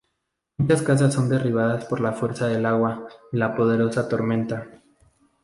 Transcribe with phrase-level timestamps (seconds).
[0.57, 4.81] Muchas casas son derribadas por la fuerza del agua y la poderosa tormenta.